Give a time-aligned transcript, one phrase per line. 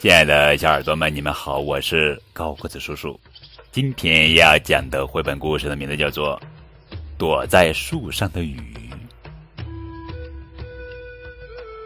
[0.00, 3.20] 亲爱的小耳朵们，你们好，我是高个子叔叔。
[3.70, 6.40] 今天要讲的绘本故事的名字叫做
[7.18, 8.58] 《躲在树上的雨》。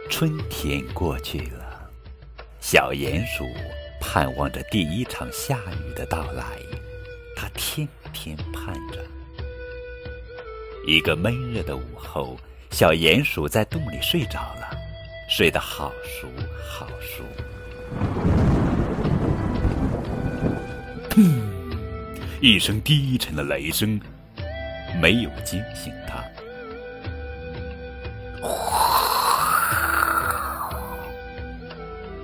[0.08, 1.90] 春天过去了，
[2.60, 3.44] 小鼹鼠
[4.00, 6.44] 盼望着第一场下雨的到来，
[7.34, 9.04] 它天天盼着。
[10.86, 12.38] 一个闷热的午后，
[12.70, 14.70] 小鼹鼠在洞里睡着了，
[15.28, 16.28] 睡得好熟
[16.64, 17.24] 好熟。
[21.10, 21.40] 砰！
[22.40, 24.00] 一声低沉的雷声
[25.00, 26.22] 没有惊醒他。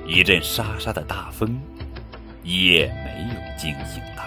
[0.06, 1.58] 一阵沙沙的大风
[2.42, 4.24] 也没有惊醒他。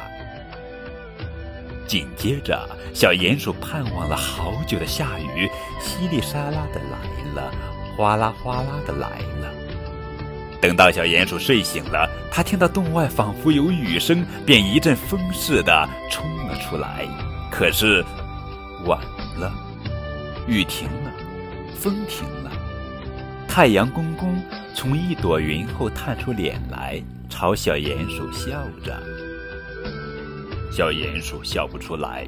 [1.86, 6.98] 紧接着，小鼹鼠盼望了好久的下雨稀里沙拉的来
[7.36, 7.54] 了，
[7.96, 9.10] 哗啦哗啦的来
[9.42, 9.63] 了。
[10.64, 17.06] 等到小鼹鼠睡醒了，它听到洞外仿佛有雨声，便一阵风似的冲了出来。
[17.52, 18.02] 可是
[18.86, 18.98] 晚
[19.38, 19.54] 了，
[20.48, 21.12] 雨停了，
[21.78, 22.52] 风停了，
[23.46, 24.42] 太阳公公
[24.74, 26.98] 从一朵云后探出脸来，
[27.30, 28.98] 朝小鼹鼠笑着。
[30.72, 32.26] 小鼹鼠笑不出来，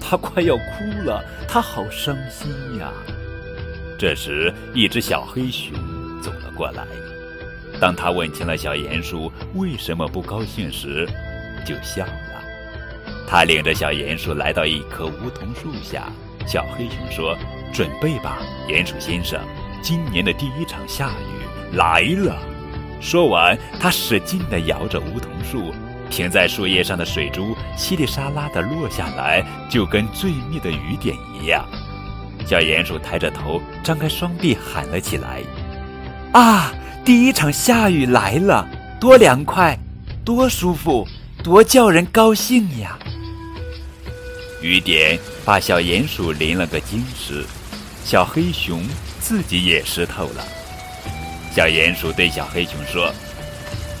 [0.00, 2.90] 它快要哭了，它好伤心呀。
[3.96, 5.72] 这时，一只小黑熊
[6.20, 6.84] 走了过来。
[7.80, 11.08] 当他问清了小鼹鼠为什么不高兴时，
[11.66, 12.12] 就笑了。
[13.28, 16.04] 他领着小鼹鼠来到一棵梧桐树下。
[16.46, 17.36] 小黑熊说
[17.74, 18.38] ：“准备吧，
[18.68, 19.40] 鼹鼠先生，
[19.82, 22.38] 今年的第一场下雨来了。”
[23.02, 25.74] 说完，他使劲地摇着梧桐树，
[26.08, 31.66] 停在树叶上的水珠稀里沙拉地落下来，就跟最密的雨点一样。
[32.46, 35.42] 小鼹鼠抬着头，张开双臂喊了起来
[36.40, 39.78] ：“啊！”第一场下雨来了，多凉快，
[40.24, 41.06] 多舒服，
[41.42, 42.98] 多叫人高兴呀！
[44.60, 47.44] 雨点把小鼹鼠淋了个精湿，
[48.04, 48.82] 小黑熊
[49.20, 50.44] 自己也湿透了。
[51.54, 53.14] 小鼹鼠对小黑熊说：“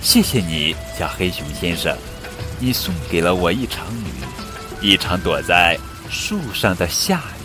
[0.02, 1.96] 谢谢你，小黑熊先生，
[2.58, 5.78] 你送给了我一场雨，一场躲在
[6.10, 7.35] 树上的下雨。”